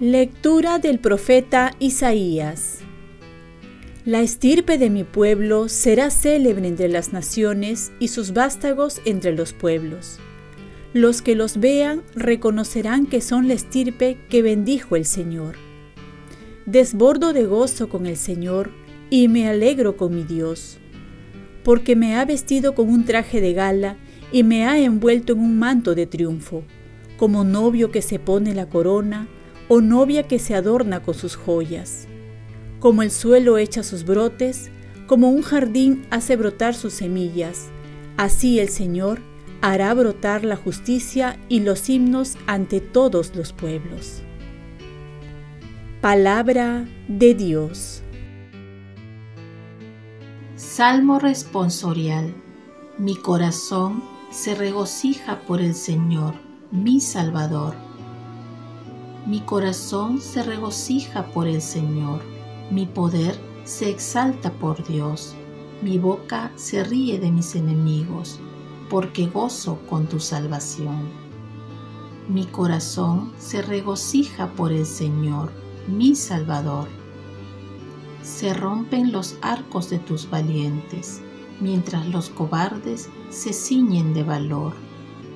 [0.00, 2.78] Lectura del profeta Isaías
[4.06, 9.52] La estirpe de mi pueblo será célebre entre las naciones y sus vástagos entre los
[9.52, 10.18] pueblos.
[10.94, 15.56] Los que los vean reconocerán que son la estirpe que bendijo el Señor.
[16.66, 18.70] Desbordo de gozo con el Señor
[19.08, 20.78] y me alegro con mi Dios,
[21.64, 23.96] porque me ha vestido con un traje de gala
[24.30, 26.62] y me ha envuelto en un manto de triunfo,
[27.16, 29.26] como novio que se pone la corona,
[29.68, 32.06] o novia que se adorna con sus joyas.
[32.78, 34.70] Como el suelo echa sus brotes,
[35.06, 37.68] como un jardín hace brotar sus semillas,
[38.16, 39.20] así el Señor
[39.62, 44.22] hará brotar la justicia y los himnos ante todos los pueblos.
[46.00, 48.02] Palabra de Dios.
[50.56, 52.34] Salmo responsorial.
[52.98, 56.34] Mi corazón se regocija por el Señor,
[56.70, 57.74] mi Salvador
[59.26, 62.22] mi corazón se regocija por el Señor,
[62.70, 65.34] mi poder se exalta por Dios,
[65.82, 68.40] mi boca se ríe de mis enemigos,
[68.88, 71.10] porque gozo con tu salvación.
[72.28, 75.52] Mi corazón se regocija por el Señor,
[75.88, 76.88] mi Salvador.
[78.22, 81.22] Se rompen los arcos de tus valientes,
[81.60, 84.74] mientras los cobardes se ciñen de valor.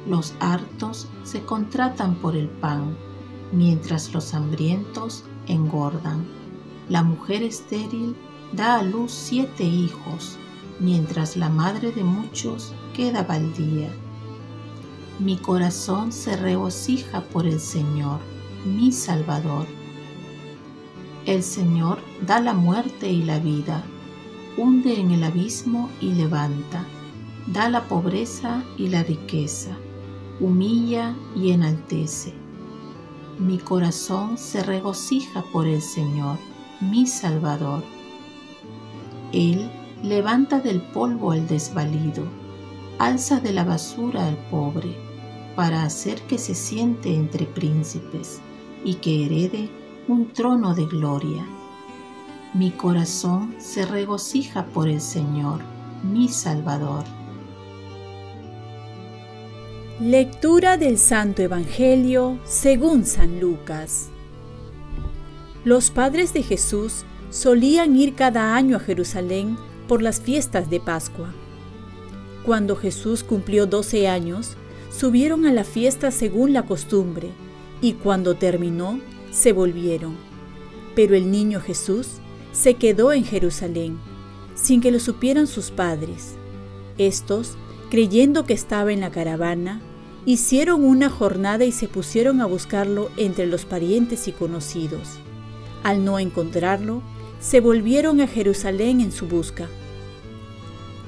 [0.06, 2.94] Los hartos se contratan por el pan
[3.54, 6.26] mientras los hambrientos engordan.
[6.88, 8.16] La mujer estéril
[8.52, 10.36] da a luz siete hijos,
[10.80, 13.90] mientras la madre de muchos queda baldía.
[15.18, 18.18] Mi corazón se regocija por el Señor,
[18.64, 19.66] mi Salvador.
[21.26, 23.82] El Señor da la muerte y la vida,
[24.56, 26.84] hunde en el abismo y levanta,
[27.46, 29.76] da la pobreza y la riqueza,
[30.40, 32.44] humilla y enaltece
[33.38, 36.38] mi corazón se regocija por el Señor,
[36.80, 37.82] mi Salvador.
[39.32, 39.68] Él
[40.04, 42.22] levanta del polvo al desvalido,
[42.98, 44.96] alza de la basura al pobre,
[45.56, 48.40] para hacer que se siente entre príncipes
[48.84, 49.68] y que herede
[50.06, 51.46] un trono de gloria.
[52.52, 55.60] Mi corazón se regocija por el Señor,
[56.02, 57.04] mi Salvador.
[60.00, 64.10] Lectura del Santo Evangelio según San Lucas.
[65.64, 69.56] Los padres de Jesús solían ir cada año a Jerusalén
[69.88, 71.32] por las fiestas de Pascua.
[72.44, 74.56] Cuando Jesús cumplió doce años,
[74.90, 77.30] subieron a la fiesta según la costumbre,
[77.80, 79.00] y cuando terminó,
[79.34, 80.16] se volvieron.
[80.94, 82.20] Pero el niño Jesús
[82.52, 83.98] se quedó en Jerusalén,
[84.54, 86.36] sin que lo supieran sus padres.
[86.96, 87.58] Estos
[87.94, 89.80] creyendo que estaba en la caravana,
[90.26, 95.20] hicieron una jornada y se pusieron a buscarlo entre los parientes y conocidos.
[95.84, 97.02] Al no encontrarlo,
[97.38, 99.68] se volvieron a Jerusalén en su busca.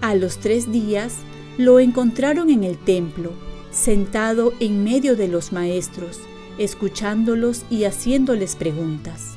[0.01, 1.15] A los tres días
[1.59, 3.33] lo encontraron en el templo,
[3.73, 6.21] sentado en medio de los maestros,
[6.59, 9.35] escuchándolos y haciéndoles preguntas.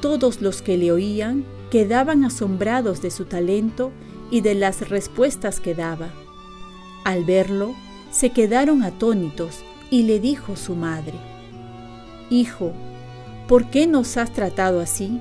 [0.00, 3.92] Todos los que le oían quedaban asombrados de su talento
[4.30, 6.10] y de las respuestas que daba.
[7.04, 7.74] Al verlo,
[8.10, 9.60] se quedaron atónitos
[9.90, 11.14] y le dijo su madre,
[12.30, 12.72] Hijo,
[13.46, 15.20] ¿por qué nos has tratado así?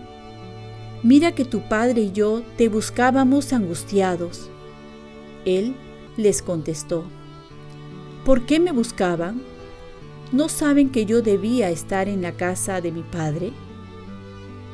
[1.04, 4.50] Mira que tu padre y yo te buscábamos angustiados.
[5.46, 5.76] Él
[6.18, 7.04] les contestó,
[8.26, 9.42] ¿por qué me buscaban?
[10.32, 13.54] ¿No saben que yo debía estar en la casa de mi padre?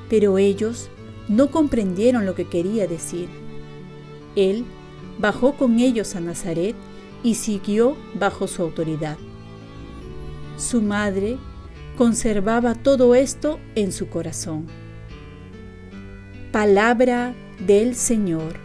[0.09, 0.89] Pero ellos
[1.28, 3.29] no comprendieron lo que quería decir.
[4.35, 4.66] Él
[5.19, 6.75] bajó con ellos a Nazaret
[7.23, 9.17] y siguió bajo su autoridad.
[10.57, 11.38] Su madre
[11.97, 14.68] conservaba todo esto en su corazón.
[16.51, 17.33] Palabra
[17.65, 18.59] del Señor.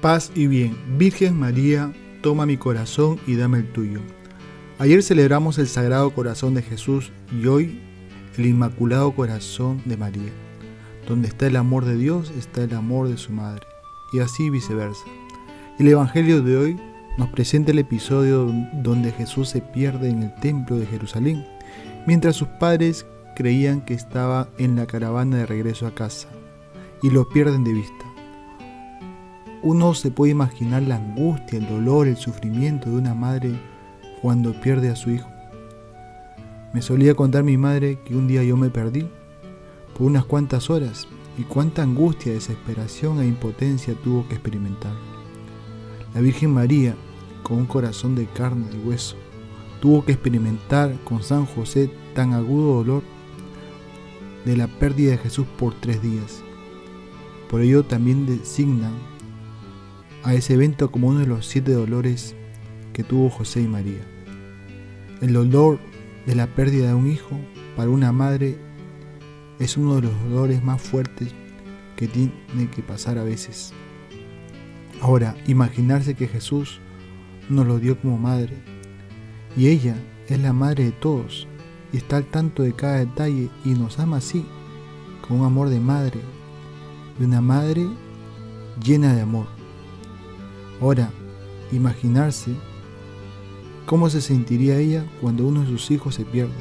[0.00, 4.00] Paz y bien, Virgen María, toma mi corazón y dame el tuyo.
[4.84, 7.80] Ayer celebramos el Sagrado Corazón de Jesús y hoy
[8.36, 10.30] el Inmaculado Corazón de María.
[11.08, 13.66] Donde está el amor de Dios está el amor de su Madre,
[14.12, 15.06] y así viceversa.
[15.78, 16.76] El Evangelio de hoy
[17.16, 21.46] nos presenta el episodio donde Jesús se pierde en el templo de Jerusalén,
[22.06, 23.06] mientras sus padres
[23.36, 26.28] creían que estaba en la caravana de regreso a casa
[27.02, 28.04] y lo pierden de vista.
[29.62, 33.58] Uno se puede imaginar la angustia, el dolor, el sufrimiento de una madre
[34.24, 35.28] cuando pierde a su hijo.
[36.72, 39.06] Me solía contar mi madre que un día yo me perdí
[39.92, 41.06] por unas cuantas horas
[41.36, 44.94] y cuánta angustia, desesperación e impotencia tuvo que experimentar.
[46.14, 46.96] La Virgen María,
[47.42, 49.16] con un corazón de carne y hueso,
[49.82, 53.02] tuvo que experimentar con San José tan agudo dolor
[54.46, 56.42] de la pérdida de Jesús por tres días.
[57.50, 58.94] Por ello también designan
[60.22, 62.34] a ese evento como uno de los siete dolores
[62.94, 64.13] que tuvo José y María.
[65.20, 65.78] El dolor
[66.26, 67.38] de la pérdida de un hijo
[67.76, 68.58] para una madre
[69.58, 71.32] es uno de los dolores más fuertes
[71.96, 73.72] que tiene que pasar a veces.
[75.00, 76.80] Ahora, imaginarse que Jesús
[77.48, 78.56] nos lo dio como madre
[79.56, 79.96] y ella
[80.28, 81.46] es la madre de todos
[81.92, 84.44] y está al tanto de cada detalle y nos ama así,
[85.26, 86.20] con un amor de madre,
[87.18, 87.86] de una madre
[88.82, 89.46] llena de amor.
[90.80, 91.10] Ahora,
[91.70, 92.56] imaginarse
[93.86, 96.52] cómo se sentiría ella cuando uno de sus hijos se pierde,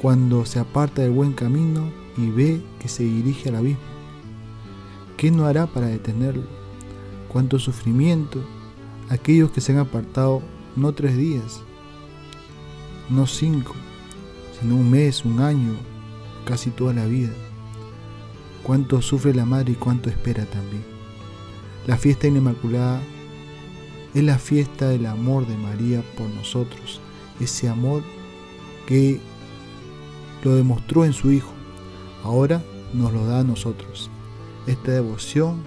[0.00, 3.80] cuando se aparta del buen camino y ve que se dirige al abismo.
[5.16, 6.44] ¿Qué no hará para detenerlo?
[7.28, 8.42] ¿Cuánto sufrimiento?
[9.08, 10.42] Aquellos que se han apartado
[10.74, 11.62] no tres días,
[13.08, 13.74] no cinco,
[14.60, 15.74] sino un mes, un año,
[16.44, 17.32] casi toda la vida.
[18.62, 20.84] Cuánto sufre la madre y cuánto espera también.
[21.86, 23.00] La fiesta inmaculada
[24.16, 27.02] es la fiesta del amor de María por nosotros,
[27.38, 28.02] ese amor
[28.86, 29.20] que
[30.42, 31.52] lo demostró en su Hijo,
[32.24, 32.62] ahora
[32.94, 34.10] nos lo da a nosotros.
[34.66, 35.60] Esta devoción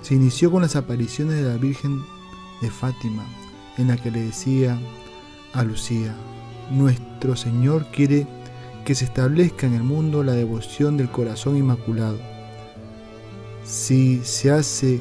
[0.00, 2.04] se inició con las apariciones de la Virgen
[2.62, 3.26] de Fátima,
[3.78, 4.78] en la que le decía
[5.52, 6.14] a Lucía,
[6.70, 8.28] nuestro Señor quiere
[8.84, 12.20] que se establezca en el mundo la devoción del corazón inmaculado.
[13.64, 15.00] Si se hace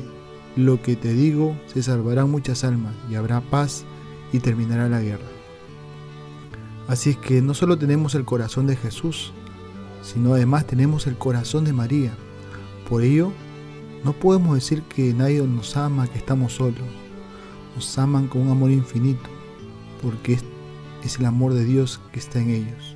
[0.55, 3.83] lo que te digo, se salvarán muchas almas y habrá paz
[4.31, 5.25] y terminará la guerra.
[6.87, 9.33] Así es que no solo tenemos el corazón de Jesús,
[10.01, 12.13] sino además tenemos el corazón de María.
[12.87, 13.31] Por ello,
[14.03, 16.87] no podemos decir que nadie nos ama, que estamos solos.
[17.75, 19.29] Nos aman con un amor infinito,
[20.01, 20.37] porque
[21.03, 22.95] es, el amor de Dios que está en ellos.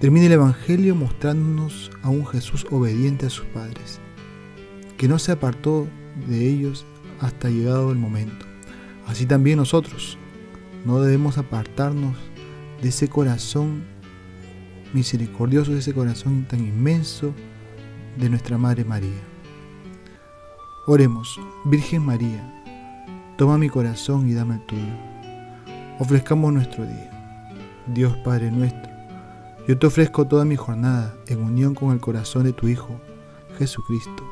[0.00, 4.00] Termina el Evangelio mostrándonos a un Jesús obediente a sus padres
[5.02, 5.88] que no se apartó
[6.28, 6.86] de ellos
[7.18, 8.46] hasta llegado el momento.
[9.04, 10.16] Así también nosotros
[10.84, 12.16] no debemos apartarnos
[12.80, 13.82] de ese corazón
[14.92, 17.34] misericordioso, de ese corazón tan inmenso
[18.16, 19.20] de nuestra Madre María.
[20.86, 22.62] Oremos, Virgen María,
[23.36, 24.94] toma mi corazón y dame el tuyo.
[25.98, 27.42] Ofrezcamos nuestro día.
[27.92, 28.92] Dios Padre nuestro,
[29.66, 33.00] yo te ofrezco toda mi jornada en unión con el corazón de tu Hijo,
[33.58, 34.31] Jesucristo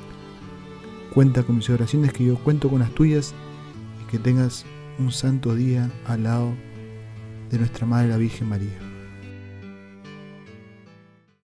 [1.13, 3.33] Cuenta con mis oraciones, que yo cuento con las tuyas
[4.01, 4.65] y que tengas
[4.97, 6.53] un santo día al lado
[7.49, 8.90] de nuestra Madre la Virgen María.